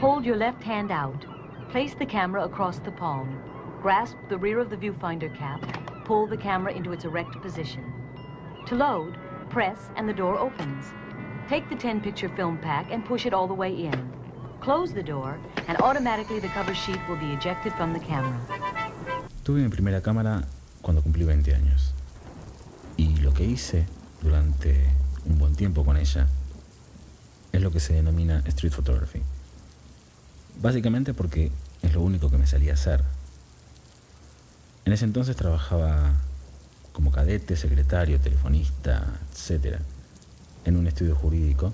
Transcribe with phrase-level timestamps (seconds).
[0.00, 1.26] Hold your left hand out.
[1.70, 3.42] Place the camera across the palm.
[3.82, 5.60] Grasp the rear of the viewfinder cap.
[6.04, 7.82] Pull the camera into its erect position.
[8.68, 9.18] To load,
[9.50, 10.84] press and the door opens.
[11.48, 14.12] Take the 10 picture film pack and push it all the way in.
[14.60, 18.38] Close the door and automatically the cover sheet will be ejected from the camera.
[19.42, 20.44] Tuve mi primera cámara
[20.80, 21.92] cuando cumplí 20 años.
[22.96, 23.84] Y lo que hice
[24.22, 24.76] durante
[25.26, 26.28] un buen tiempo con ella
[27.50, 29.24] es lo que se denomina street photography.
[30.60, 31.52] Básicamente porque
[31.82, 33.02] es lo único que me salía a hacer.
[34.84, 36.14] En ese entonces trabajaba
[36.92, 39.78] como cadete, secretario, telefonista, etc.
[40.64, 41.72] en un estudio jurídico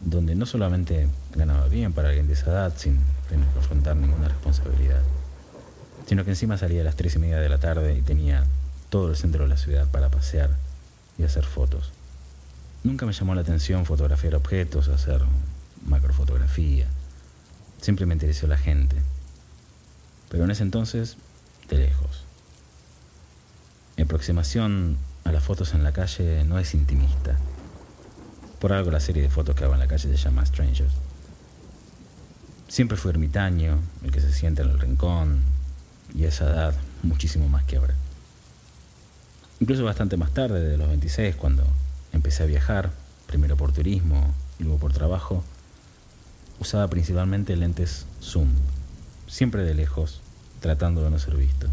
[0.00, 2.98] donde no solamente ganaba bien para alguien de esa edad sin
[3.28, 5.02] tener que afrontar ninguna responsabilidad,
[6.06, 8.44] sino que encima salía a las tres y media de la tarde y tenía
[8.90, 10.50] todo el centro de la ciudad para pasear
[11.18, 11.92] y hacer fotos.
[12.84, 15.22] Nunca me llamó la atención fotografiar objetos, hacer
[15.84, 16.86] macrofotografía.
[17.80, 18.96] Siempre me interesó la gente.
[20.28, 21.16] Pero en ese entonces,
[21.68, 22.24] de lejos.
[23.96, 27.36] Mi aproximación a las fotos en la calle no es intimista.
[28.58, 30.92] Por algo la serie de fotos que hago en la calle se llama Strangers.
[32.68, 35.42] Siempre fui ermitaño, el que se siente en el rincón,
[36.14, 37.94] y esa edad muchísimo más que ahora.
[39.60, 41.64] Incluso bastante más tarde, de los 26, cuando
[42.12, 42.90] empecé a viajar,
[43.26, 45.44] primero por turismo y luego por trabajo,
[46.60, 48.48] usaba principalmente lentes zoom,
[49.26, 50.20] siempre de lejos,
[50.60, 51.68] tratando de no ser visto.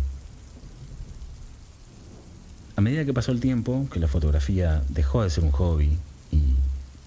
[2.75, 5.97] A medida que pasó el tiempo, que la fotografía dejó de ser un hobby
[6.31, 6.55] y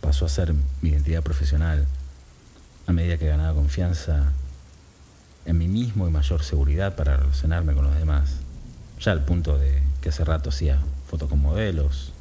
[0.01, 1.87] pasó a ser mi identidad profesional,
[2.87, 4.33] a medida que ganaba confianza
[5.45, 8.37] en mí mismo y mayor seguridad para relacionarme con los demás,
[8.99, 12.13] ya al punto de que hace rato hacía fotos con modelos,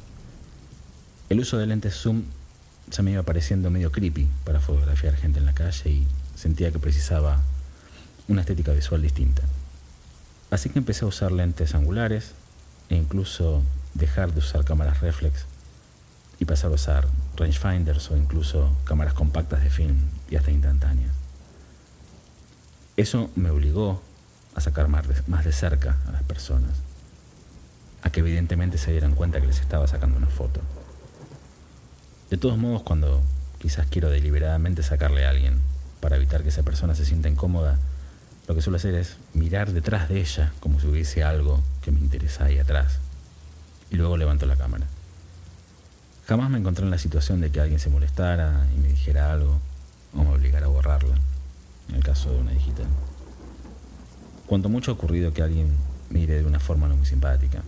[1.28, 2.24] el uso de lentes zoom
[2.90, 6.78] se me iba pareciendo medio creepy para fotografiar gente en la calle y sentía que
[6.78, 7.42] precisaba
[8.28, 9.42] una estética visual distinta.
[10.50, 12.32] Así que empecé a usar lentes angulares
[12.88, 13.62] e incluso
[13.94, 15.44] dejar de usar cámaras reflex
[16.38, 19.98] y pasar a usar rangefinders o incluso cámaras compactas de film
[20.30, 21.12] y hasta instantáneas.
[22.96, 24.02] Eso me obligó
[24.54, 26.78] a sacar más de, más de cerca a las personas,
[28.02, 30.60] a que evidentemente se dieran cuenta que les estaba sacando una foto.
[32.30, 33.22] De todos modos, cuando
[33.58, 35.58] quizás quiero deliberadamente sacarle a alguien
[36.00, 37.78] para evitar que esa persona se sienta incómoda,
[38.46, 42.00] lo que suelo hacer es mirar detrás de ella como si hubiese algo que me
[42.00, 42.98] interesa ahí atrás.
[43.90, 44.86] Y luego levanto la cámara.
[46.26, 49.58] Jamás me encontré en la situación de que alguien se molestara y me dijera algo
[50.14, 51.14] o me obligara a borrarla,
[51.88, 52.86] en el caso de una digital.
[54.46, 55.70] Cuanto mucho ha ocurrido que alguien
[56.10, 57.62] mire de una forma no muy simpática,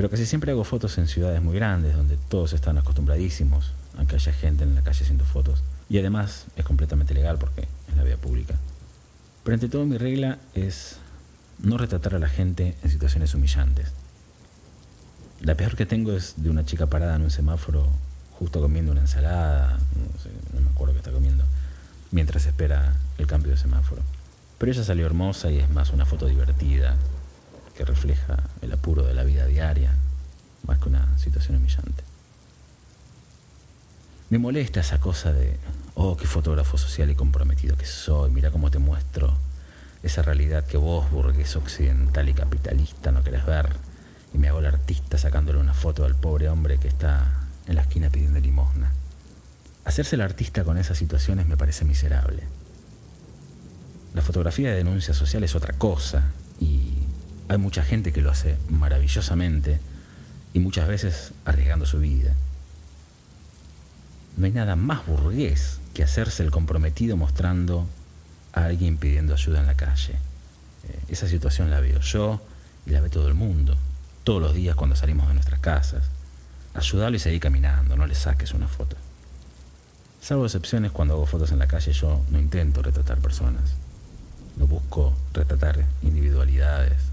[0.00, 4.14] pero casi siempre hago fotos en ciudades muy grandes donde todos están acostumbradísimos a que
[4.14, 5.62] haya gente en la calle haciendo fotos.
[5.90, 8.54] Y además es completamente legal porque es la vía pública.
[9.44, 10.96] Pero ante todo mi regla es
[11.58, 13.92] no retratar a la gente en situaciones humillantes.
[15.42, 17.86] La peor que tengo es de una chica parada en un semáforo
[18.38, 19.78] justo comiendo una ensalada,
[20.54, 21.44] no, me acuerdo qué está comiendo,
[22.10, 24.00] mientras espera el cambio de semáforo.
[24.56, 26.96] Pero ella salió hermosa y es más una foto divertida,
[27.84, 29.94] refleja el apuro de la vida diaria,
[30.66, 32.04] más que una situación humillante.
[34.30, 35.56] Me molesta esa cosa de,
[35.94, 39.36] oh, qué fotógrafo social y comprometido que soy, mira cómo te muestro
[40.02, 43.76] esa realidad que vos, burgués occidental y capitalista, no querés ver,
[44.32, 47.82] y me hago el artista sacándole una foto al pobre hombre que está en la
[47.82, 48.92] esquina pidiendo limosna.
[49.84, 52.44] Hacerse el artista con esas situaciones me parece miserable.
[54.14, 56.24] La fotografía de denuncia social es otra cosa,
[56.60, 56.99] y
[57.50, 59.80] hay mucha gente que lo hace maravillosamente
[60.54, 62.32] y muchas veces arriesgando su vida.
[64.36, 67.88] No hay nada más burgués que hacerse el comprometido mostrando
[68.52, 70.12] a alguien pidiendo ayuda en la calle.
[70.12, 72.40] Eh, esa situación la veo yo
[72.86, 73.76] y la ve todo el mundo,
[74.22, 76.04] todos los días cuando salimos de nuestras casas.
[76.74, 78.96] Ayudarlo y seguir caminando, no le saques una foto.
[80.22, 83.72] Salvo excepciones, cuando hago fotos en la calle yo no intento retratar personas.
[84.56, 87.09] No busco retratar individualidades,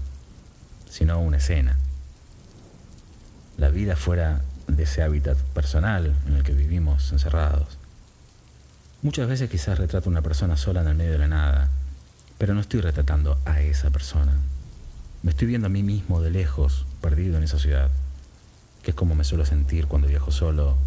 [0.98, 1.76] sino una escena.
[3.56, 7.78] La vida fuera de ese hábitat personal en el que vivimos encerrados.
[9.02, 11.68] Muchas veces quizás retrato a una persona sola en el medio de la nada,
[12.36, 14.32] pero no estoy retratando a esa persona.
[15.22, 17.92] Me estoy viendo a mí mismo de lejos, perdido en esa ciudad,
[18.82, 20.78] que es como me suelo sentir cuando viajo solo,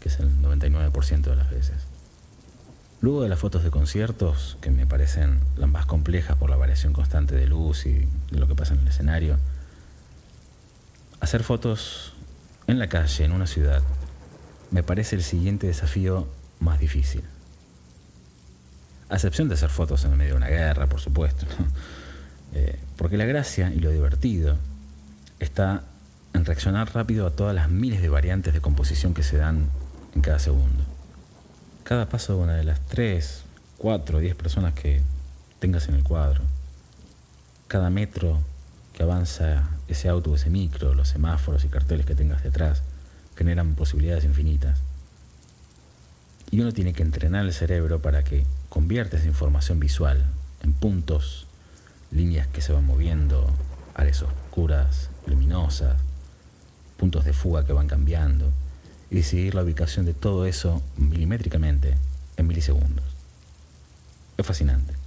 [0.00, 1.76] que es el 99% de las veces.
[3.00, 6.92] Luego de las fotos de conciertos, que me parecen las más complejas por la variación
[6.92, 9.38] constante de luz y de lo que pasa en el escenario,
[11.22, 12.12] hacer fotos
[12.66, 13.80] en la calle, en una ciudad,
[14.72, 16.26] me parece el siguiente desafío
[16.58, 17.22] más difícil.
[19.08, 21.46] A excepción de hacer fotos en medio de una guerra, por supuesto.
[22.54, 24.58] Eh, porque la gracia y lo divertido
[25.40, 25.84] está
[26.34, 29.70] en reaccionar rápido a todas las miles de variantes de composición que se dan
[30.14, 30.84] en cada segundo.
[31.82, 33.44] Cada paso de una de las tres,
[33.78, 35.00] cuatro diez personas que
[35.60, 36.42] tengas en el cuadro,
[37.68, 38.42] cada metro
[38.92, 42.82] que avanza ese auto ese micro, los semáforos y carteles que tengas detrás,
[43.36, 44.80] generan posibilidades infinitas.
[46.50, 50.24] Y uno tiene que entrenar el cerebro para que convierta esa información visual
[50.62, 51.46] en puntos,
[52.10, 53.50] líneas que se van moviendo,
[53.94, 55.96] áreas oscuras, luminosas,
[56.98, 58.52] puntos de fuga que van cambiando,
[59.10, 61.96] y decidir la ubicación de todo eso milimétricamente
[62.36, 63.04] en milisegundos.
[64.36, 65.01] Es fascinante.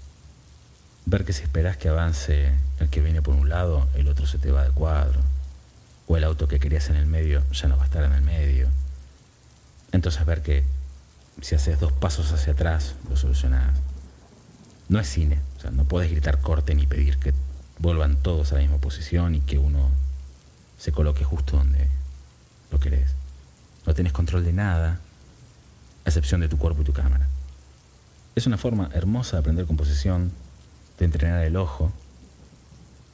[1.05, 4.37] Ver que si esperas que avance el que viene por un lado, el otro se
[4.37, 5.19] te va de cuadro.
[6.07, 8.21] O el auto que querías en el medio ya no va a estar en el
[8.21, 8.69] medio.
[9.91, 10.63] Entonces ver que
[11.41, 13.77] si haces dos pasos hacia atrás, lo solucionás.
[14.87, 17.33] No es cine, o sea, no puedes gritar corte ni pedir que
[17.79, 19.89] vuelvan todos a la misma posición y que uno
[20.77, 21.89] se coloque justo donde
[22.71, 23.11] lo querés.
[23.85, 24.99] No tenés control de nada,
[26.05, 27.27] a excepción de tu cuerpo y tu cámara.
[28.35, 30.31] Es una forma hermosa de aprender composición,
[30.97, 31.91] de entrenar el ojo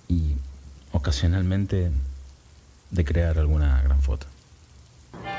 [0.07, 0.35] y
[0.91, 1.91] ocasionalmente
[2.91, 4.27] de crear alguna gran foto.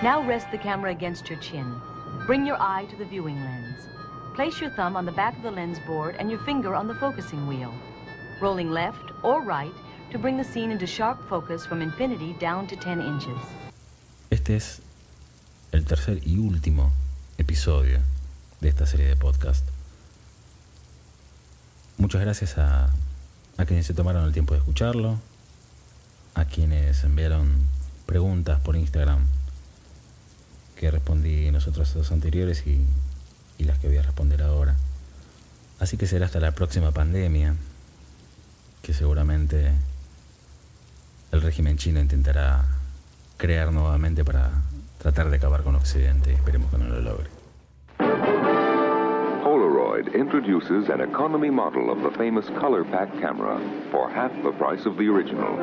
[0.02, 1.80] Now rest the camera against your chin.
[2.26, 3.88] Bring your eye to the viewing lens.
[4.34, 6.94] Place your thumb on the back of the lens board and your finger on the
[6.94, 7.72] focusing wheel,
[8.40, 9.74] rolling left or right
[10.10, 13.38] to bring the scene into sharp focus from infinity down to 10 inches.
[14.30, 14.80] Este es
[15.72, 16.90] el tercer y último
[17.38, 18.00] episodio
[18.60, 19.71] de esta serie de podcast.
[21.98, 22.90] Muchas gracias a,
[23.66, 25.18] quienes se tomaron el tiempo de escucharlo,
[26.34, 27.48] a quienes enviaron
[28.06, 29.24] preguntas por Instagram
[30.76, 32.84] que respondí en dos anteriores y,
[33.58, 34.74] y las que voy a responder ahora.
[35.78, 37.54] Así que será hasta la próxima pandemia,
[38.82, 39.72] que seguramente
[41.30, 42.64] el régimen chino intentará
[43.36, 44.50] crear nuevamente para
[44.98, 46.32] tratar de acabar con Occidente.
[46.32, 47.41] Esperemos que no lo logre.
[50.02, 53.60] Polaroid introduces an economy model of the famous color pack camera
[53.90, 55.56] for half the price of the original.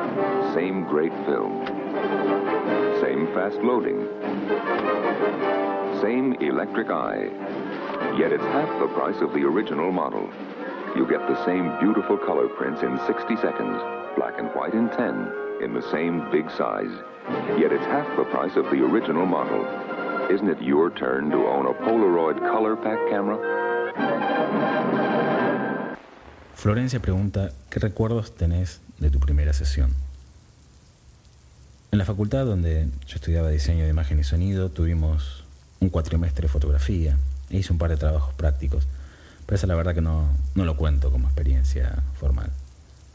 [0.54, 1.66] Same great film.
[3.00, 4.06] Same fast loading.
[6.00, 7.28] Same electric eye.
[8.18, 10.28] Yet it's half the price of the original model.
[10.96, 13.80] You get the same beautiful color prints in 60 seconds,
[14.16, 16.90] black and white in 10, in the same big size.
[17.58, 19.64] Yet it's half the price of the original model.
[20.30, 23.69] Isn't it your turn to own a Polaroid color pack camera?
[26.54, 29.94] Florencia pregunta, ¿qué recuerdos tenés de tu primera sesión?
[31.90, 35.44] En la facultad donde yo estudiaba diseño de imagen y sonido, tuvimos
[35.80, 37.16] un cuatrimestre de fotografía
[37.48, 38.86] e hice un par de trabajos prácticos,
[39.46, 42.50] pero esa la verdad que no, no lo cuento como experiencia formal.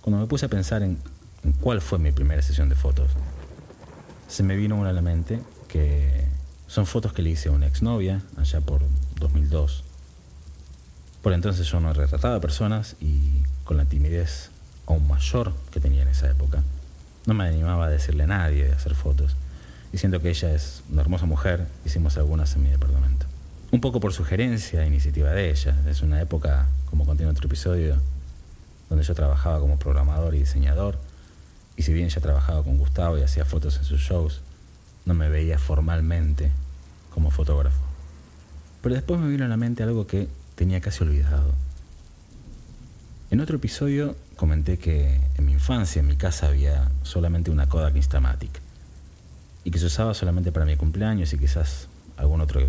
[0.02, 0.98] Cuando me puse a pensar en,
[1.44, 3.12] en cuál fue mi primera sesión de fotos,
[4.28, 6.26] se me vino una a la mente que
[6.68, 8.82] son fotos que le hice a una exnovia allá por
[9.20, 9.84] 2002.
[11.26, 14.52] Por entonces yo no retrataba personas y con la timidez
[14.86, 16.62] aún mayor que tenía en esa época,
[17.26, 19.36] no me animaba a decirle a nadie de hacer fotos.
[19.92, 23.26] Y siento que ella es una hermosa mujer, hicimos algunas en mi departamento.
[23.72, 25.76] Un poco por sugerencia e iniciativa de ella.
[25.90, 27.98] Es una época, como contiene otro episodio,
[28.88, 31.00] donde yo trabajaba como programador y diseñador.
[31.76, 34.42] Y si bien ya trabajaba con Gustavo y hacía fotos en sus shows,
[35.06, 36.52] no me veía formalmente
[37.12, 37.82] como fotógrafo.
[38.84, 41.54] Pero después me vino a la mente algo que tenía casi olvidado.
[43.32, 47.96] En otro episodio comenté que en mi infancia en mi casa había solamente una Kodak
[47.96, 48.62] Instamatic
[49.64, 52.62] y que se usaba solamente para mi cumpleaños y quizás algún otro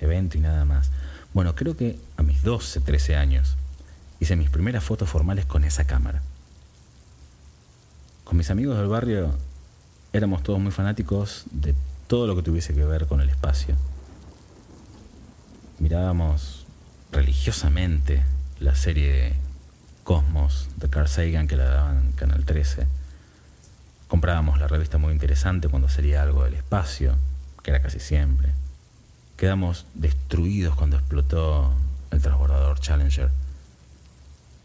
[0.00, 0.90] evento y nada más.
[1.32, 3.56] Bueno, creo que a mis 12, 13 años
[4.18, 6.22] hice mis primeras fotos formales con esa cámara.
[8.24, 9.34] Con mis amigos del barrio
[10.12, 11.74] éramos todos muy fanáticos de
[12.06, 13.76] todo lo que tuviese que ver con el espacio.
[15.78, 16.59] Mirábamos
[17.12, 18.22] religiosamente
[18.60, 19.34] la serie
[20.04, 22.86] Cosmos de Carl Sagan que la daban en Canal 13.
[24.08, 27.14] Comprábamos la revista muy interesante cuando salía algo del espacio,
[27.62, 28.48] que era casi siempre.
[29.36, 31.72] Quedamos destruidos cuando explotó
[32.10, 33.30] el transbordador Challenger.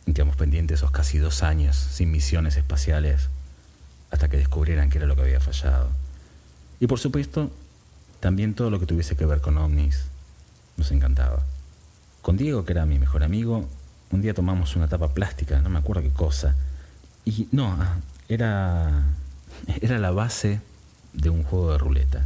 [0.06, 3.30] Y quedamos pendientes esos casi dos años sin misiones espaciales
[4.12, 5.90] hasta que descubrieran qué era lo que había fallado.
[6.80, 7.52] Y por supuesto,
[8.20, 10.06] también todo lo que tuviese que ver con ovnis
[10.78, 11.44] nos encantaba.
[12.25, 13.70] Con Diego, que era mi mejor amigo,
[14.10, 16.55] un día tomamos una tapa plástica, no me acuerdo qué cosa.
[17.24, 19.03] Y no, ah, era,
[19.79, 20.60] era la base
[21.13, 22.25] de un juego de ruleta.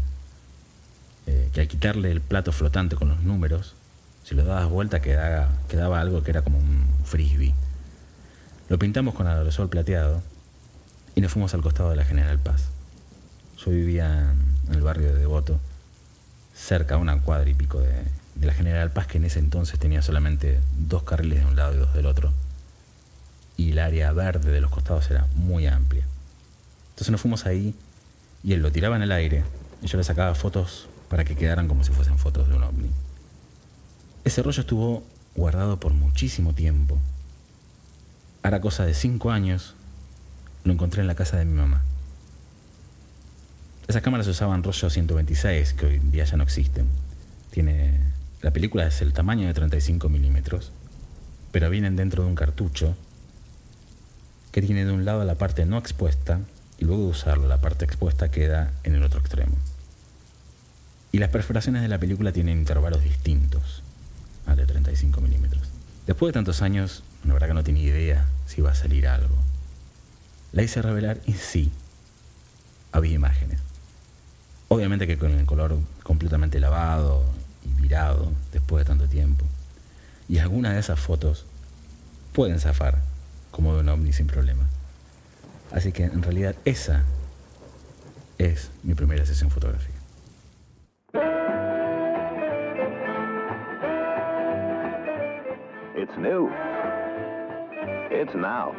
[1.28, 3.76] Eh, que al quitarle el plato flotante con los números,
[4.24, 7.54] Si lo dabas vuelta quedaba, quedaba algo que era como un frisbee.
[8.70, 10.22] Lo pintamos con aerosol plateado
[11.14, 12.70] y nos fuimos al costado de la General Paz.
[13.58, 14.34] Yo vivía
[14.66, 15.60] en el barrio de Devoto,
[16.56, 18.06] cerca a una cuadra y pico de,
[18.40, 21.74] de la General Paz, que en ese entonces tenía solamente dos carriles de un lado
[21.74, 22.34] y dos del otro.
[23.58, 26.06] Y el área verde de los costados era muy amplia.
[26.92, 27.76] Entonces nos fuimos ahí
[28.44, 29.44] y él lo tiraba en el aire
[29.82, 32.90] y yo le sacaba fotos para que quedaran como si fuesen fotos de un ovni.
[34.24, 35.04] Ese rollo estuvo
[35.36, 36.98] guardado por muchísimo tiempo.
[38.44, 39.76] Hará cosa de cinco años,
[40.64, 41.84] lo encontré en la casa de mi mamá.
[43.88, 46.88] Esas cámaras usaban rollo 126, que hoy en día ya no existen.
[47.50, 48.00] Tiene,
[48.42, 50.72] la película es el tamaño de 35 milímetros,
[51.52, 52.96] pero vienen dentro de un cartucho
[54.52, 56.40] que tiene de un lado la parte no expuesta
[56.78, 59.56] y luego de usarlo la parte expuesta queda en el otro extremo.
[61.12, 63.84] Y las perforaciones de la película tienen intervalos distintos
[64.46, 65.64] al de 35 milímetros.
[66.08, 69.36] Después de tantos años, la verdad que no tenía idea si iba a salir algo.
[70.54, 71.72] La hice revelar y sí,
[72.92, 73.60] había imágenes.
[74.70, 77.26] Obviamente que con el color completamente lavado
[77.80, 79.46] y virado después de tanto tiempo.
[80.28, 81.46] Y algunas de esas fotos
[82.34, 83.00] pueden zafar
[83.52, 84.68] como de un ovni sin problema.
[85.72, 87.04] Así que en realidad esa
[88.38, 89.98] es mi primera sesión fotográfica.
[95.96, 96.50] It's new.
[98.12, 98.76] It's now.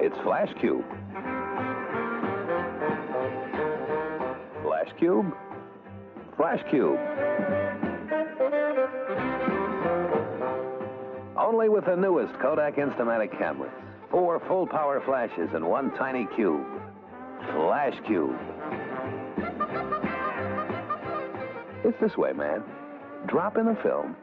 [0.00, 0.97] It's Flash Cube.
[4.78, 5.34] Flash Cube?
[6.36, 6.98] Flash Cube.
[11.36, 13.72] Only with the newest Kodak Instamatic cameras.
[14.08, 16.64] Four full power flashes and one tiny cube.
[17.54, 18.36] Flash Cube.
[21.84, 22.62] It's this way, man.
[23.26, 24.14] Drop in the film.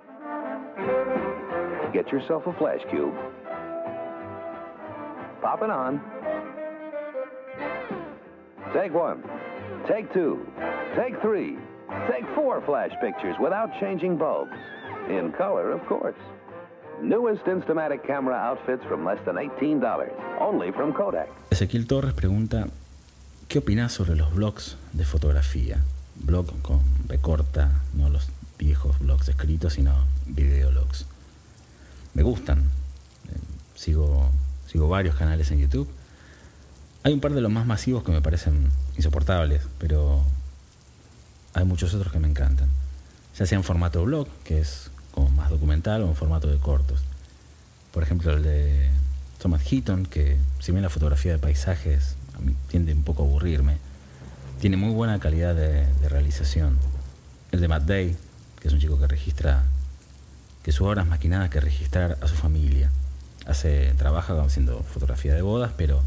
[1.91, 3.13] Get yourself a flash cube.
[5.41, 5.99] Pop it on.
[8.73, 9.21] Take one.
[9.87, 10.39] Take two.
[10.95, 11.57] Take three.
[12.09, 14.57] Take four flash pictures without changing bulbs.
[15.09, 16.17] In color, of course.
[17.01, 19.79] Newest Instamatic camera outfits from less than $18.
[20.39, 21.29] Only from Kodak.
[21.51, 22.67] Ezequiel Torres pregunta,
[23.47, 25.83] ¿qué opinas sobre los blogs de fotografía?
[26.15, 29.93] Blog con B corta, no los viejos blogs escritos, sino
[30.25, 31.05] videologs.
[32.15, 32.59] Me gustan.
[33.29, 33.37] Eh,
[33.75, 34.31] sigo,
[34.65, 35.87] sigo varios canales en YouTube.
[37.03, 40.23] Hay un par de los más masivos que me parecen insoportables, pero
[41.53, 42.69] hay muchos otros que me encantan.
[43.37, 47.01] Ya sea en formato blog, que es como más documental, o en formato de cortos.
[47.91, 48.89] Por ejemplo, el de
[49.39, 53.25] Thomas Heaton, que si bien la fotografía de paisajes a mí tiende un poco a
[53.25, 53.77] aburrirme,
[54.59, 56.77] tiene muy buena calidad de, realización.
[57.51, 58.17] El de Matt Day,
[58.59, 59.63] que es un chico que registra,
[60.63, 62.89] que su obra es más que registrar a su familia.
[63.45, 66.01] Hace, trabaja haciendo fotografía de bodas, pero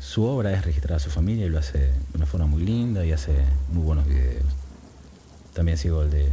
[0.00, 3.04] su obra es registrar a su familia y lo hace de una forma muy linda
[3.04, 4.46] y hace muy buenos videos.
[5.54, 6.28] También sigo el de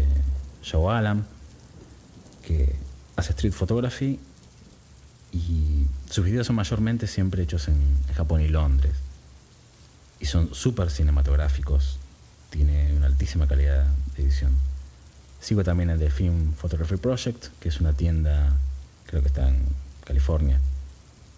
[0.70, 1.26] Joe Allen,
[2.44, 2.76] que
[3.16, 4.20] hace street photography
[5.32, 7.78] y sus videos son mayormente siempre hechos en
[8.16, 8.94] Japón y Londres.
[10.20, 11.98] Y son súper cinematográficos,
[12.50, 13.86] tiene una altísima calidad
[14.16, 14.54] de edición.
[15.42, 18.56] Sigo también el de Film Photography Project, que es una tienda,
[19.06, 19.58] creo que está en
[20.04, 20.60] California,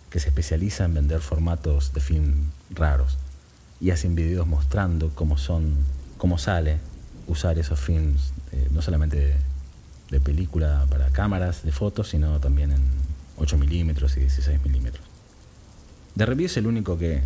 [0.09, 3.17] que se especializa en vender formatos de film raros
[3.79, 5.75] y hacen videos mostrando cómo son,
[6.17, 6.79] cómo sale
[7.27, 9.35] usar esos films, eh, no solamente de,
[10.09, 12.81] de, película para cámaras de fotos, sino también en
[13.37, 15.05] 8 milímetros y 16 milímetros.
[16.15, 17.21] De reviews el único que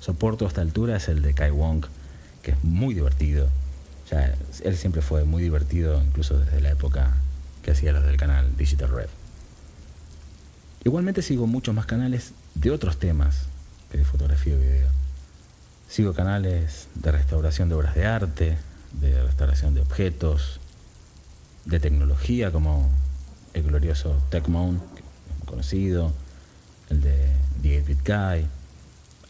[0.00, 1.84] soporto a esta altura es el de Kai Wong,
[2.42, 3.48] que es muy divertido.
[4.10, 7.14] Ya, él siempre fue muy divertido, incluso desde la época
[7.62, 9.08] que hacía los del canal Digital Red.
[10.84, 13.46] Igualmente sigo muchos más canales de otros temas
[13.90, 14.88] que de fotografía y video.
[15.88, 18.58] Sigo canales de restauración de obras de arte,
[19.00, 20.60] de restauración de objetos,
[21.64, 22.90] de tecnología como
[23.54, 24.78] el glorioso TechMound,
[25.46, 26.12] conocido,
[26.90, 28.46] el de 8-Bit Guy,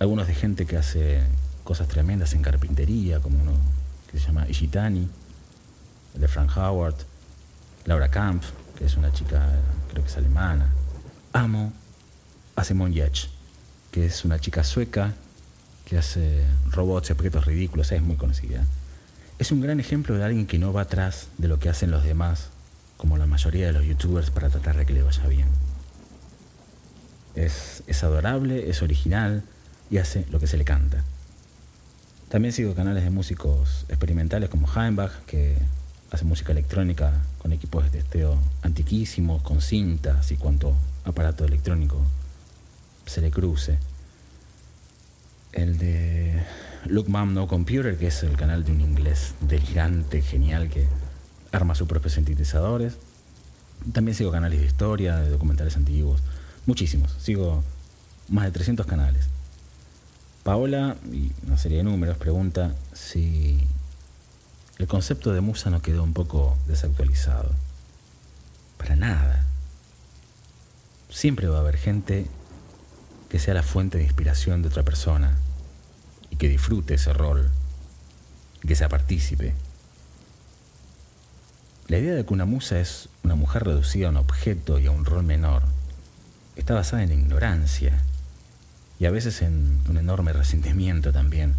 [0.01, 1.23] algunos de gente que hace
[1.63, 3.53] cosas tremendas en carpintería, como uno
[4.11, 5.09] que se llama Ishitani,
[6.15, 6.97] el de Frank Howard,
[7.85, 9.49] Laura Kampf, que es una chica,
[9.93, 10.69] creo que es alemana.
[11.35, 11.73] Amo
[12.55, 13.29] a Simone Yech,
[13.91, 15.15] que es una chica sueca
[15.85, 18.65] que hace robots y objetos ridículos, es muy conocida.
[19.41, 22.05] Es un gran ejemplo de alguien que no va atrás de lo que hacen los
[22.05, 22.51] demás,
[22.97, 25.49] como la mayoría de los youtubers, para tratar de que le vaya bien.
[27.35, 29.43] Es, es adorable, es original
[29.91, 31.03] y hace lo que se le canta.
[32.29, 35.59] También sigo canales de músicos experimentales como Heimbach, que
[36.13, 42.01] hace música electrónica con equipos de testeo antiquísimos, con cintas y cuanto aparato electrónico
[43.07, 43.79] se le cruce.
[45.53, 46.43] El de
[46.87, 50.87] Look Mom No Computer, que es el canal de un inglés delirante, genial, que
[51.53, 52.97] arma sus propios sintetizadores.
[53.93, 56.23] También sigo canales de historia, de documentales antiguos,
[56.67, 57.15] muchísimos.
[57.21, 57.63] Sigo
[58.29, 59.29] más de 300 canales.
[60.43, 63.67] Paola, y una serie de números, pregunta si
[64.79, 67.51] el concepto de musa no quedó un poco desactualizado.
[68.77, 69.44] Para nada.
[71.15, 72.27] Siempre va a haber gente
[73.29, 75.37] que sea la fuente de inspiración de otra persona
[76.29, 77.53] y que disfrute ese rol,
[78.67, 79.55] que sea partícipe.
[81.87, 84.91] La idea de que una musa es una mujer reducida a un objeto y a
[84.91, 85.63] un rol menor
[86.57, 87.93] está basada en ignorancia
[88.99, 91.55] y a veces en un enorme resentimiento también.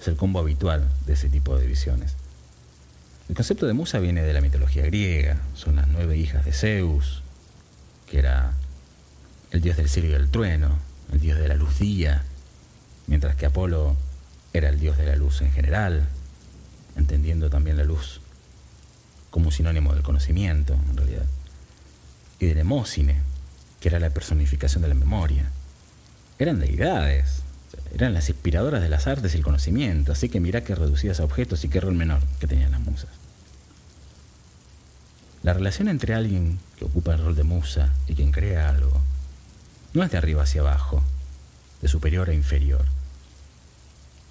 [0.00, 2.16] Es el combo habitual de ese tipo de visiones.
[3.28, 7.22] El concepto de musa viene de la mitología griega, son las nueve hijas de Zeus,
[8.10, 8.54] que era
[9.50, 10.78] el dios del cielo y del trueno,
[11.12, 12.24] el dios de la luz día,
[13.06, 13.96] mientras que Apolo
[14.52, 16.08] era el dios de la luz en general,
[16.96, 18.20] entendiendo también la luz
[19.30, 21.26] como sinónimo del conocimiento, en realidad,
[22.40, 22.84] y de la
[23.80, 25.50] que era la personificación de la memoria
[26.38, 27.42] eran deidades,
[27.92, 31.24] eran las inspiradoras de las artes y el conocimiento, así que mirá qué reducidas a
[31.24, 33.10] objetos y qué rol menor que tenían las musas.
[35.42, 39.00] La relación entre alguien que ocupa el rol de musa y quien crea algo
[39.94, 41.02] no es de arriba hacia abajo,
[41.82, 42.84] de superior a inferior.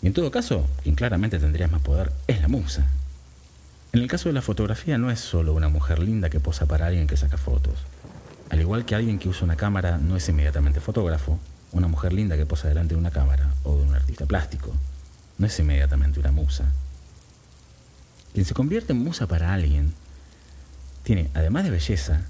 [0.01, 2.87] Y en todo caso, quien claramente tendría más poder es la musa.
[3.93, 6.87] En el caso de la fotografía no es solo una mujer linda que posa para
[6.87, 7.85] alguien que saca fotos.
[8.49, 11.39] Al igual que alguien que usa una cámara no es inmediatamente fotógrafo,
[11.71, 14.73] una mujer linda que posa delante de una cámara o de un artista plástico
[15.37, 16.65] no es inmediatamente una musa.
[18.33, 19.93] Quien se convierte en musa para alguien
[21.03, 22.21] tiene, además de belleza,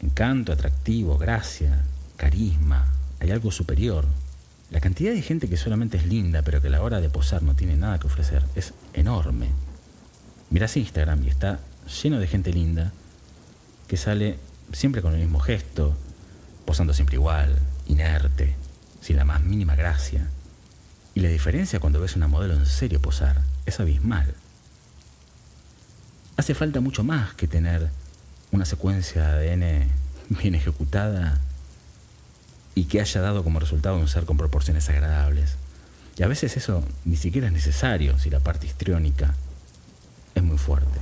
[0.00, 1.84] encanto, atractivo, gracia,
[2.16, 4.06] carisma, hay algo superior.
[4.70, 7.42] La cantidad de gente que solamente es linda, pero que a la hora de posar
[7.42, 9.48] no tiene nada que ofrecer, es enorme.
[10.50, 11.60] Mirás Instagram y está
[12.02, 12.92] lleno de gente linda
[13.88, 14.38] que sale
[14.72, 15.96] siempre con el mismo gesto,
[16.64, 18.54] posando siempre igual, inerte,
[19.00, 20.28] sin la más mínima gracia.
[21.14, 24.34] Y la diferencia cuando ves una modelo en serio posar es abismal.
[26.36, 27.90] Hace falta mucho más que tener
[28.50, 29.88] una secuencia de ADN
[30.40, 31.40] bien ejecutada
[32.74, 35.56] y que haya dado como resultado un ser con proporciones agradables.
[36.16, 39.34] Y a veces eso ni siquiera es necesario si la parte histriónica
[40.34, 41.00] es muy fuerte.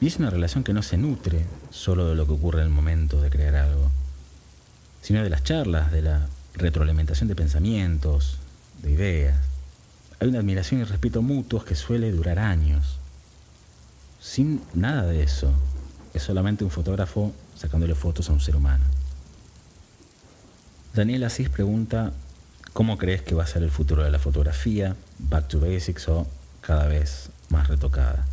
[0.00, 2.72] Y es una relación que no se nutre solo de lo que ocurre en el
[2.72, 3.90] momento de crear algo,
[5.02, 8.38] sino de las charlas, de la retroalimentación de pensamientos,
[8.82, 9.38] de ideas.
[10.20, 12.98] Hay una admiración y respeto mutuos que suele durar años.
[14.20, 15.52] Sin nada de eso,
[16.14, 18.84] es solamente un fotógrafo sacándole fotos a un ser humano.
[20.98, 22.10] Daniel Asís pregunta,
[22.72, 24.96] ¿cómo crees que va a ser el futuro de la fotografía?
[25.20, 26.26] Back to basics o
[26.60, 28.26] cada vez más retocada.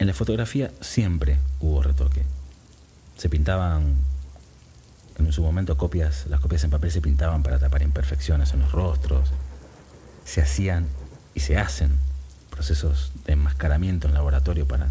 [0.00, 2.24] En la fotografía siempre hubo retoque.
[3.16, 3.94] Se pintaban
[5.20, 8.72] en su momento copias, las copias en papel se pintaban para tapar imperfecciones en los
[8.72, 9.30] rostros.
[10.24, 10.88] Se hacían
[11.32, 11.92] y se hacen
[12.50, 14.90] procesos de enmascaramiento en laboratorio para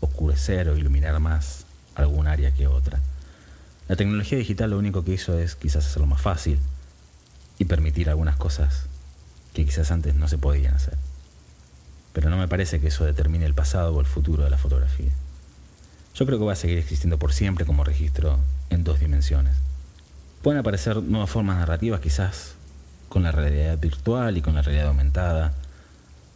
[0.00, 3.00] oscurecer o iluminar más algún área que otra.
[3.86, 6.58] La tecnología digital lo único que hizo es quizás hacerlo más fácil
[7.58, 8.86] y permitir algunas cosas
[9.52, 10.96] que quizás antes no se podían hacer.
[12.14, 15.10] Pero no me parece que eso determine el pasado o el futuro de la fotografía.
[16.14, 18.38] Yo creo que va a seguir existiendo por siempre como registro
[18.70, 19.54] en dos dimensiones.
[20.40, 22.54] Pueden aparecer nuevas formas narrativas quizás
[23.10, 25.52] con la realidad virtual y con la realidad aumentada,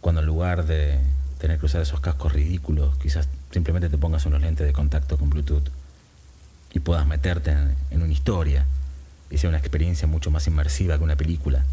[0.03, 1.01] cuando en lugar de
[1.39, 5.31] tener que usar esos cascos ridículos, quizás simplemente te pongas unos lentes de contacto con
[5.31, 5.71] Bluetooth
[6.73, 7.55] y puedas meterte
[7.91, 8.67] en, una historia
[9.31, 11.65] y sea una experiencia mucho más inmersiva que una película.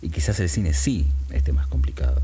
[0.00, 2.22] Y quizás el cine sí esté más complicado.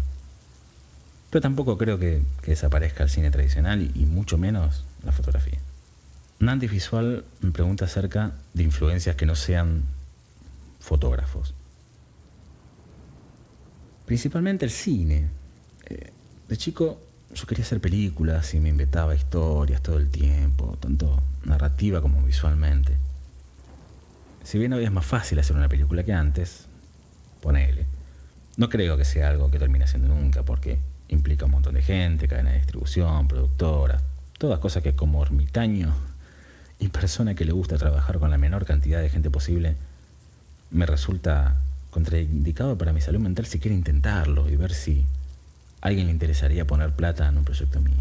[1.30, 5.58] Pero tampoco creo que, desaparezca el cine tradicional y mucho menos la fotografía.
[6.40, 9.82] Nandy Visual me pregunta acerca de influencias que no sean
[10.80, 11.54] fotógrafos.
[14.06, 15.28] Principalmente el cine.
[15.86, 16.12] Eh,
[16.48, 17.00] de chico
[17.34, 22.96] yo quería hacer películas y me inventaba historias todo el tiempo, tanto narrativa como visualmente.
[24.44, 26.66] Si bien hoy es más fácil hacer una película que antes,
[27.40, 27.86] ponele.
[28.56, 32.28] No creo que sea algo que termine siendo nunca, porque implica un montón de gente,
[32.28, 34.02] cadena de distribución, productoras,
[34.38, 35.94] todas cosas que como ermitaño
[36.78, 39.76] y persona que le gusta trabajar con la menor cantidad de gente posible,
[40.70, 45.04] me resulta contraindicado para mi salud mental siquiera intentarlo y ver si
[45.80, 47.94] a alguien le interesaría poner plata en un proyecto mío.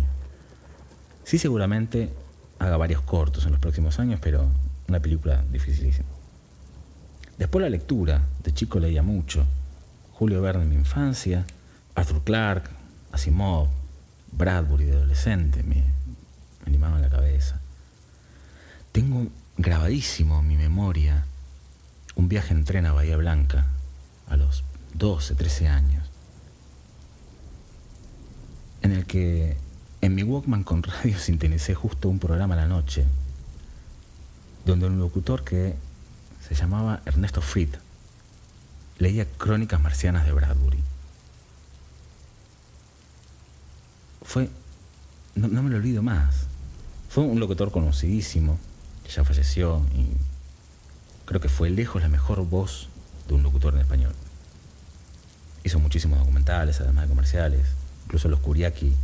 [1.23, 2.09] Sí, seguramente
[2.59, 4.47] haga varios cortos en los próximos años, pero
[4.87, 6.07] una película dificilísima.
[7.37, 8.23] Después la lectura.
[8.43, 9.45] De chico leía mucho.
[10.13, 11.45] Julio Verne en mi infancia,
[11.93, 12.69] Arthur Clarke,
[13.11, 13.67] Asimov,
[14.31, 15.83] Bradbury de adolescente, me,
[16.65, 17.59] me la cabeza.
[18.91, 21.25] Tengo grabadísimo en mi memoria
[22.15, 23.67] un viaje en tren a Bahía Blanca
[24.27, 24.63] a los
[24.95, 26.09] 12, 13 años,
[28.81, 29.57] en el que
[30.07, 33.05] en mi Walkman con radio sintonicé justo un programa a la noche,
[34.65, 35.75] donde un locutor que
[36.47, 37.69] se llamaba Ernesto Fried
[38.97, 40.79] leía crónicas marcianas de Bradbury.
[44.23, 44.49] Fue,
[45.35, 46.47] no, me lo olvido más,
[47.09, 48.57] fue un locutor conocidísimo,
[49.13, 50.07] ya falleció y
[51.25, 52.89] creo que fue lejos la mejor voz
[53.27, 54.13] de un locutor en español.
[55.63, 57.67] Hizo muchísimos documentales, además de comerciales.
[58.05, 58.95] Incluso los Kuriaki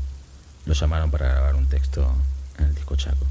[0.66, 2.14] lo llamaron para grabar un texto
[2.58, 3.26] en el disco Chaco.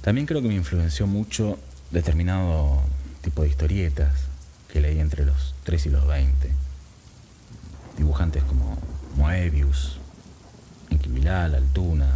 [0.00, 1.58] También creo que me influenció mucho
[1.90, 2.82] determinado
[3.22, 4.12] tipo de historietas
[4.68, 6.50] que leí entre los 3 y los 20.
[7.98, 8.78] Dibujantes como
[9.16, 9.98] Moebius,
[10.90, 12.10] Enquimilal, Altuna,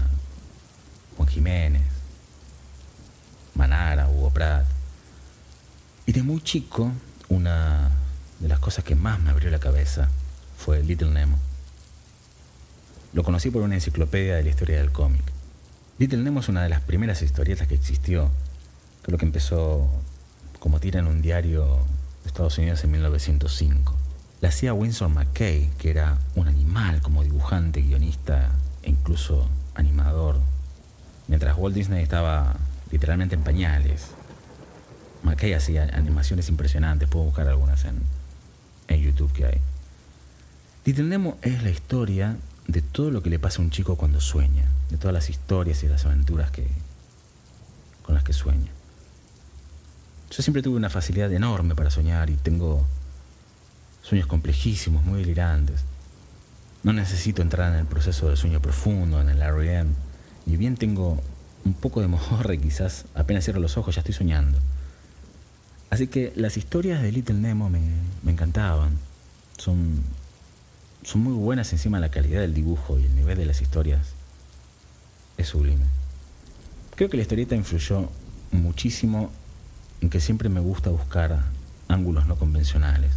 [1.17, 1.83] Juan Jiménez,
[3.55, 4.67] Manara, Hugo Pratt.
[6.07, 6.91] Y de muy chico,
[7.29, 7.91] una
[8.41, 10.09] de las cosas que más me abrió la cabeza
[10.59, 11.39] fue Little Nemo.
[13.13, 15.23] Lo conocí por una enciclopedia de la historia del cómic.
[15.99, 18.31] Little Nemo es una de las primeras historietas que existió.
[19.03, 19.89] Creo que empezó
[20.59, 21.79] como tira en un diario
[22.23, 23.95] de Estados Unidos en 1905.
[24.41, 28.51] La hacía Winsor McKay, que era un animal como dibujante, guionista
[28.83, 30.39] e incluso animador.
[31.29, 32.57] Mientras Walt Disney estaba
[32.91, 34.09] literalmente en pañales.
[35.23, 38.03] McKay hacía animaciones impresionantes, puedo buscar algunas en,
[38.89, 39.61] en YouTube que hay.
[40.85, 42.37] Little Nemo es la historia
[42.69, 45.83] de todo lo que le pasa a un chico cuando sueña, de todas las historias
[45.83, 46.67] y las aventuras que,
[48.03, 48.73] con las que sueña.
[50.31, 52.85] Yo siempre tuve una facilidad enorme para soñar y tengo
[54.03, 55.83] sueños complejísimos, muy delirantes.
[56.83, 59.95] No necesito entrar en el proceso del sueño profundo, en el REM,
[60.47, 61.21] y bien tengo
[61.65, 64.59] un poco de mojorra y quizás apenas cierro los ojos ya estoy soñando.
[65.91, 68.99] Así que las historias de Little Nemo me encantaban.
[69.57, 70.03] Son
[71.07, 74.09] son muy buenas encima la calidad del dibujo y el nivel de las historias
[75.39, 75.85] es sublime.
[76.97, 78.11] Creo que la historieta influyó
[78.51, 79.31] muchísimo
[80.01, 81.45] en que siempre me gusta buscar
[81.87, 83.13] ángulos no convencionales.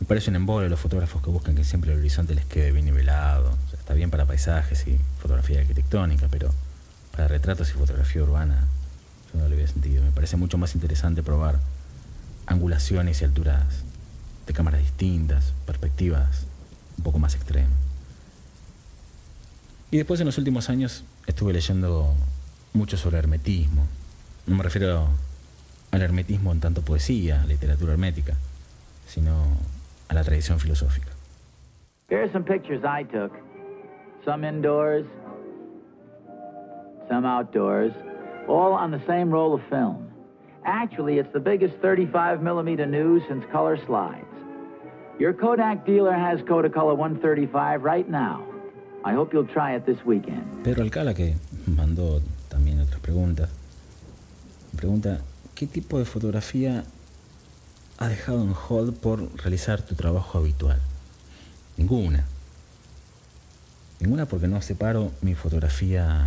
[0.00, 2.86] Me parece un embole los fotógrafos que buscan que siempre el horizonte les quede bien
[2.86, 3.58] nivelado.
[3.74, 6.50] está bien para paisajes y fotografía arquitectónica, pero
[7.12, 8.66] para retratos y fotografía urbana
[9.34, 10.02] yo no le había sentido.
[10.02, 11.60] Me parece mucho más interesante probar
[12.46, 13.64] angulaciones y alturas
[14.46, 16.46] de cámaras distintas, perspectivas
[16.98, 17.74] un poco más extremo.
[19.90, 22.14] Y después en los últimos años estuve leyendo
[22.72, 23.86] mucho sobre hermetismo.
[24.46, 25.08] No me refiero
[25.92, 28.34] al hermetismo en tanto poesía, literatura hermética,
[29.06, 29.44] sino
[30.08, 31.08] a la tradición filosófica.
[32.08, 33.32] Here are some pictures I took.
[34.24, 35.06] Some indoors,
[37.08, 37.92] some outdoors,
[38.48, 40.10] all on the same roll of film.
[40.64, 44.33] Actually, it's the biggest 35 millimeter news since color slides.
[45.16, 48.42] Your Kodak dealer has Kodacolor 135 right now.
[49.04, 50.42] I hope you'll try it this weekend.
[50.64, 53.48] Pedro Alcala, que mandó también otras preguntas,
[54.76, 55.20] pregunta,
[55.54, 56.82] ¿qué tipo de fotografía
[57.98, 60.80] ha dejado en hold por realizar tu trabajo habitual?
[61.76, 62.24] Ninguna.
[64.00, 66.26] Ninguna porque no separo mi fotografía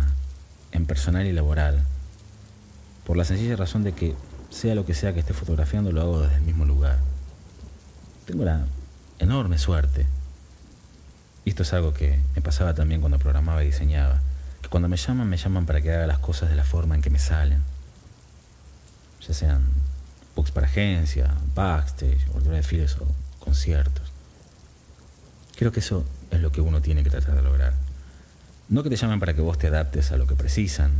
[0.72, 1.84] en personal y laboral.
[3.04, 4.14] Por la sencilla razón de que
[4.48, 6.98] sea lo que sea que esté fotografiando, lo hago desde el mismo lugar.
[8.24, 8.66] Tengo la
[9.18, 10.06] enorme suerte.
[11.44, 14.20] Y esto es algo que me pasaba también cuando programaba y diseñaba.
[14.62, 17.02] Que cuando me llaman, me llaman para que haga las cosas de la forma en
[17.02, 17.62] que me salen.
[19.26, 19.64] Ya sean
[20.36, 23.06] books para agencia, backstage, de files o
[23.40, 24.12] conciertos.
[25.56, 27.72] Creo que eso es lo que uno tiene que tratar de lograr.
[28.68, 30.92] No que te llamen para que vos te adaptes a lo que precisan,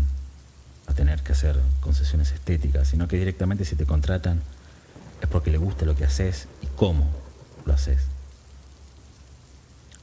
[0.87, 4.41] a tener que hacer concesiones estéticas, sino que directamente si te contratan
[5.21, 7.28] es porque le gusta lo que haces y cómo
[7.73, 8.03] haces.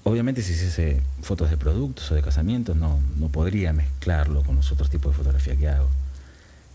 [0.04, 4.72] Obviamente si hiciese fotos de productos o de casamientos no, no podría mezclarlo con los
[4.72, 5.90] otros tipos de fotografía que hago.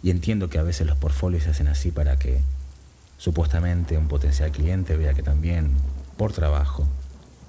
[0.02, 2.40] Y entiendo que a veces los portfolios se hacen así para que
[3.18, 5.72] supuestamente un potencial cliente vea que también,
[6.16, 6.88] por trabajo,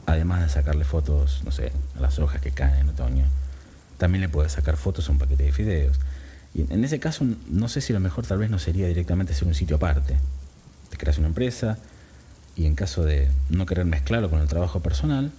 [0.05, 3.25] además de sacarle fotos, no sé, a las hojas que caen en otoño,
[3.97, 5.99] también le puedes sacar fotos a un paquete de fideos.
[6.53, 9.47] Y en ese caso, no sé si lo mejor tal vez no sería directamente hacer
[9.47, 10.17] un sitio aparte.
[10.89, 11.77] Te creas una empresa,
[12.55, 15.31] y en caso de no querer mezclarlo con el trabajo personal,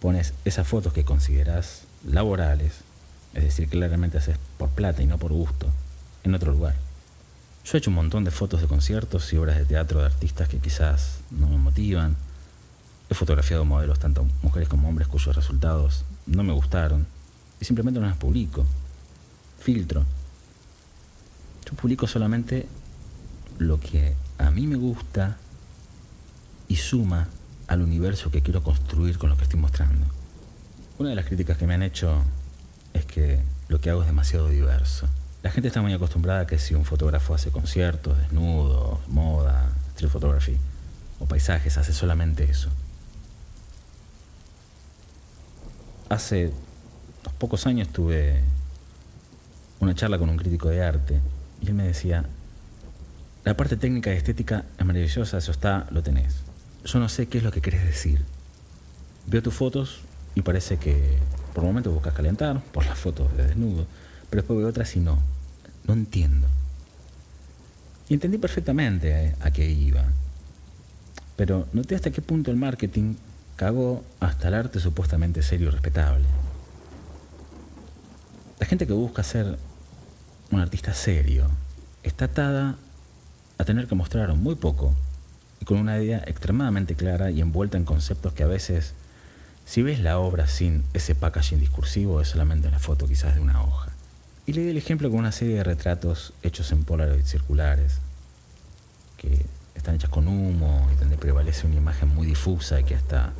[0.00, 2.72] pones esas fotos que consideras laborales,
[3.34, 5.66] es decir, claramente haces por plata y no por gusto,
[6.24, 6.74] en otro lugar.
[7.64, 10.48] Yo he hecho un montón de fotos de conciertos y obras de teatro de artistas
[10.48, 12.16] que quizás no me motivan.
[13.10, 17.06] He fotografiado modelos, tanto mujeres como hombres, cuyos resultados no me gustaron.
[17.60, 18.64] Y simplemente no las publico.
[19.60, 20.04] Filtro.
[21.66, 22.66] Yo publico solamente
[23.58, 25.36] lo que a mí me gusta
[26.68, 27.28] y suma
[27.66, 30.06] al universo que quiero construir con lo que estoy mostrando.
[30.98, 32.22] Una de las críticas que me han hecho
[32.92, 35.08] es que lo que hago es demasiado diverso.
[35.42, 40.10] La gente está muy acostumbrada a que si un fotógrafo hace conciertos, desnudos, moda, street
[40.10, 40.56] photography
[41.20, 42.70] o paisajes, hace solamente eso.
[46.08, 46.52] Hace
[47.22, 48.42] unos pocos años tuve
[49.80, 51.20] una charla con un crítico de arte
[51.60, 52.24] y él me decía,
[53.44, 56.47] la parte técnica y estética es maravillosa, eso está, lo tenés.
[56.84, 58.24] Yo no sé qué es lo que querés decir.
[59.26, 60.00] Veo tus fotos
[60.34, 61.18] y parece que
[61.54, 63.86] por momentos buscas calentar, por las fotos de desnudo,
[64.30, 65.18] pero después veo otras y no.
[65.86, 66.46] No entiendo.
[68.08, 70.04] Y entendí perfectamente a qué iba.
[71.36, 73.14] Pero noté hasta qué punto el marketing
[73.56, 76.24] cagó hasta el arte supuestamente serio y respetable.
[78.60, 79.58] La gente que busca ser
[80.50, 81.48] un artista serio
[82.02, 82.76] está atada
[83.58, 84.94] a tener que mostrar muy poco
[85.64, 88.94] con una idea extremadamente clara y envuelta en conceptos que a veces,
[89.66, 93.62] si ves la obra sin ese packaging discursivo, es solamente una foto quizás de una
[93.62, 93.90] hoja.
[94.46, 97.98] Y le di el ejemplo con una serie de retratos hechos en Polaroid circulares,
[99.18, 99.44] que
[99.74, 103.32] están hechas con humo y donde prevalece una imagen muy difusa y que hasta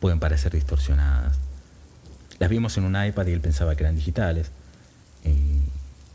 [0.00, 1.38] pueden parecer distorsionadas.
[2.40, 4.50] Las vimos en un iPad y él pensaba que eran digitales.
[5.24, 5.60] Y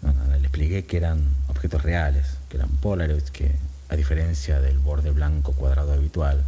[0.01, 3.55] le expliqué que eran objetos reales, que eran Polaroids, que
[3.89, 6.43] a diferencia del borde blanco cuadrado habitual,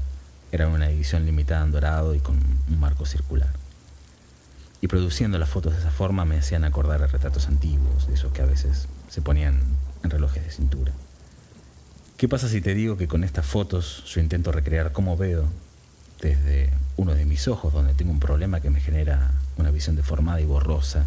[0.52, 3.52] eran una edición limitada en dorado y con un marco circular.
[4.82, 8.32] Y produciendo las fotos de esa forma me hacían acordar a retratos antiguos, de esos
[8.32, 9.60] que a veces se ponían
[10.04, 10.93] en relojes de cintura.
[12.17, 15.45] ¿Qué pasa si te digo que con estas fotos yo intento recrear cómo veo
[16.21, 20.41] desde uno de mis ojos, donde tengo un problema que me genera una visión deformada
[20.41, 21.06] y borrosa,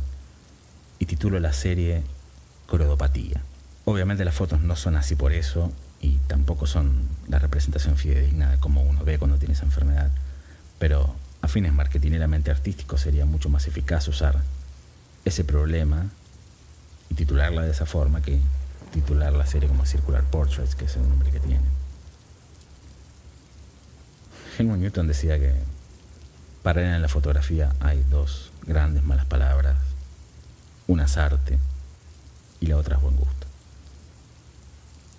[0.99, 2.03] y titulo la serie
[2.67, 3.43] Corodopatía?
[3.85, 8.59] Obviamente las fotos no son así por eso, y tampoco son la representación fidedigna de
[8.59, 10.11] cómo uno ve cuando tiene esa enfermedad,
[10.79, 14.41] pero a fines marketineramente artísticos sería mucho más eficaz usar
[15.25, 16.07] ese problema
[17.11, 18.41] y titularla de esa forma que
[18.93, 21.65] titular la serie como Circular Portraits, que es el nombre que tiene.
[24.59, 25.55] Helmut Newton decía que
[26.63, 29.77] para él en la fotografía hay dos grandes malas palabras.
[30.87, 31.59] Una es arte
[32.61, 33.40] y la otra es buen gusto.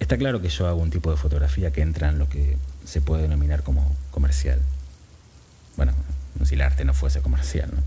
[0.01, 3.01] Está claro que yo hago un tipo de fotografía que entra en lo que se
[3.01, 4.59] puede denominar como comercial.
[5.77, 5.93] Bueno,
[6.43, 7.83] si el arte no fuese comercial, ¿no?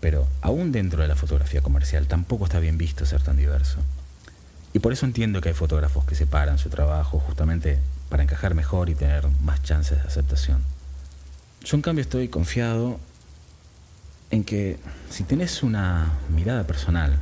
[0.00, 3.80] Pero aún dentro de la fotografía comercial tampoco está bien visto ser tan diverso.
[4.72, 8.88] Y por eso entiendo que hay fotógrafos que separan su trabajo justamente para encajar mejor
[8.88, 10.62] y tener más chances de aceptación.
[11.62, 12.98] Yo en cambio estoy confiado
[14.30, 14.78] en que
[15.10, 17.20] si tenés una mirada personal,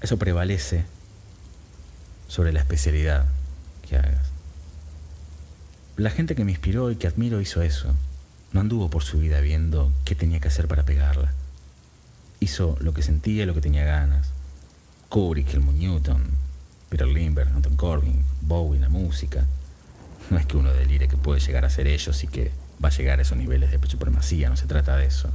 [0.00, 0.84] eso prevalece
[2.28, 3.26] sobre la especialidad
[3.88, 4.28] que hagas.
[5.96, 7.92] La gente que me inspiró y que admiro hizo eso.
[8.52, 11.32] No anduvo por su vida viendo qué tenía que hacer para pegarla.
[12.38, 14.30] Hizo lo que sentía y lo que tenía ganas.
[15.08, 16.22] Kubrick, Helmut Newton,
[16.88, 19.44] Peter Lindbergh, Anton Corbin, Bowie, la música.
[20.30, 22.92] No es que uno delire que puede llegar a ser ellos y que va a
[22.92, 25.30] llegar a esos niveles de supremacía, no se trata de eso.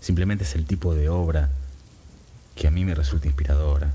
[0.00, 1.50] Simplemente es el tipo de obra
[2.54, 3.92] que a mí me resulta inspiradora.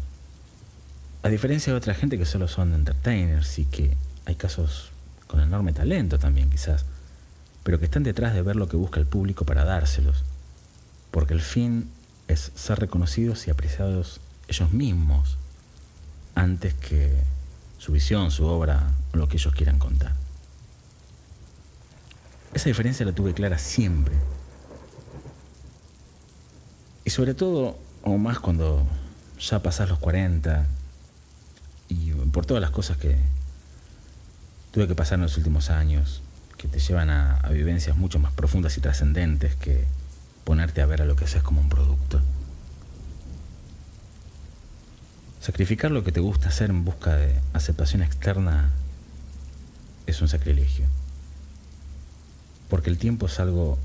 [1.21, 4.91] A diferencia de otra gente que solo son entertainers y que hay casos
[5.27, 6.85] con enorme talento también quizás,
[7.63, 10.23] pero que están detrás de ver lo que busca el público para dárselos,
[11.11, 11.91] porque el fin
[12.29, 15.37] es ser reconocidos y apreciados ellos mismos
[16.35, 17.13] antes que
[17.79, 20.13] su visión, su obra o lo que ellos quieran contar.
[22.53, 24.15] Esa diferencia la tuve clara siempre.
[27.03, 28.87] Y sobre todo, o más cuando
[29.39, 30.65] ya pasás los 40
[31.89, 33.17] y por todas las cosas que
[34.71, 36.21] tuve que pasar en los últimos años,
[36.57, 39.85] que te llevan a, vivencias mucho más profundas y trascendentes que
[40.43, 42.21] ponerte a ver a lo que haces como un producto.
[45.41, 48.71] Sacrificar lo que te gusta hacer en busca de aceptación externa
[50.05, 50.85] es un sacrilegio.
[52.69, 53.79] Porque el tiempo es algo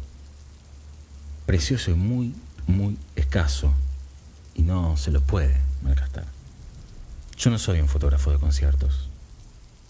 [1.47, 2.35] precioso y muy,
[2.67, 3.73] muy escaso
[4.55, 5.59] y no se lo puede.
[7.37, 9.09] Yo no soy un fotógrafo de conciertos.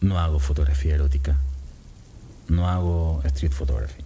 [0.01, 1.37] No hago fotografía erótica
[2.49, 4.03] no hago street photography.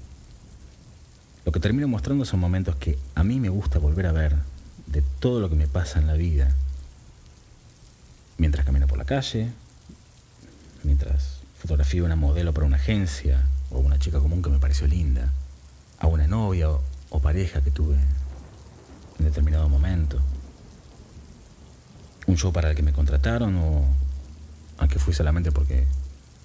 [1.44, 4.36] Lo que termino mostrando son momentos que a mí me gusta volver a ver
[4.86, 6.54] de todo lo que me pasa en la vida.
[8.36, 9.50] Mientras camino por la calle,
[10.84, 15.32] mientras fotografío una modelo para una agencia o una chica común que me pareció linda,
[15.98, 17.96] a una novia o, o pareja que tuve
[19.18, 20.20] en determinado momento,
[22.28, 23.84] un show para el que me contrataron o
[24.76, 25.86] al que fui solamente porque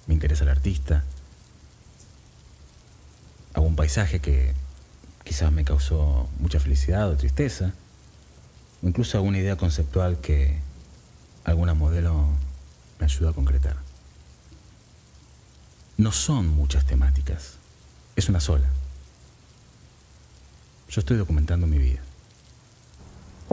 [0.06, 1.04] me interesa el artista,
[3.52, 4.54] algún paisaje que
[5.24, 7.72] quizás me causó mucha felicidad o tristeza,
[8.82, 10.58] o incluso alguna idea conceptual que
[11.44, 12.28] alguna modelo
[12.98, 13.76] me ayudó a concretar.
[15.98, 17.54] No son muchas temáticas,
[18.16, 18.68] es una sola.
[20.88, 22.03] Yo estoy documentando mi vida.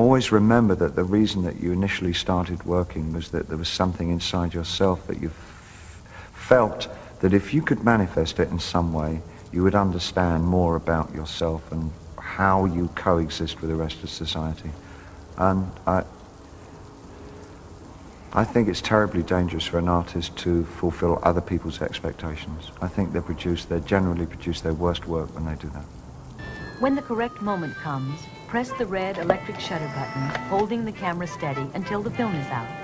[0.02, 4.10] Always remember that the reason that you initially started working was that there was something
[4.10, 5.30] inside yourself that you
[6.34, 6.88] felt
[7.20, 9.22] that if you could manifest it in some way,
[9.54, 14.72] you would understand more about yourself and how you coexist with the rest of society.
[15.38, 16.04] And I,
[18.34, 22.72] I think it's terribly dangerous for an artist to fulfill other people's expectations.
[22.82, 25.86] I think they produce, they generally produce their worst work when they do that.
[26.80, 28.20] When the correct moment comes,
[28.52, 32.81] press the red electric shutter button, holding the camera steady until the film is out.